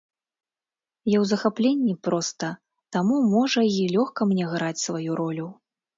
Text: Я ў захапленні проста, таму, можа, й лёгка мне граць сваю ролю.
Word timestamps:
Я 1.09 1.17
ў 1.23 1.25
захапленні 1.31 1.93
проста, 2.09 2.47
таму, 2.97 3.19
можа, 3.35 3.61
й 3.77 3.89
лёгка 3.97 4.21
мне 4.31 4.45
граць 4.55 4.83
сваю 4.87 5.11
ролю. 5.21 5.47